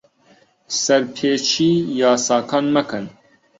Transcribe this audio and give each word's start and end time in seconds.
سەرپێچیی 0.81 1.75
یاساکان 2.01 2.65
مەکەن. 2.75 3.05